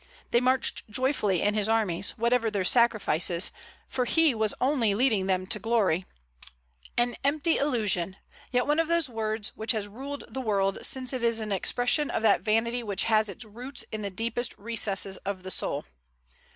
They 0.31 0.41
marched 0.41 0.89
joyfully 0.89 1.43
in 1.43 1.53
his 1.53 1.69
armies, 1.69 2.17
whatever 2.17 2.49
their 2.49 2.65
sacrifices, 2.65 3.51
for 3.87 4.05
he 4.05 4.33
was 4.33 4.55
only 4.59 4.95
leading 4.95 5.27
them 5.27 5.45
to 5.45 5.59
glory, 5.59 6.07
an 6.97 7.15
empty 7.23 7.57
illusion, 7.57 8.15
yet 8.51 8.65
one 8.65 8.79
of 8.79 8.87
those 8.87 9.09
words 9.09 9.49
which 9.55 9.73
has 9.73 9.87
ruled 9.87 10.23
the 10.27 10.41
world, 10.41 10.79
since 10.83 11.13
it 11.13 11.21
is 11.21 11.39
an 11.39 11.51
expression 11.51 12.09
of 12.09 12.23
that 12.23 12.41
vanity 12.41 12.81
which 12.81 13.03
has 13.03 13.29
its 13.29 13.45
roots 13.45 13.85
in 13.91 14.01
the 14.01 14.09
deepest 14.09 14.57
recesses 14.57 15.17
of 15.17 15.43
the 15.43 15.51
soul. 15.51 15.85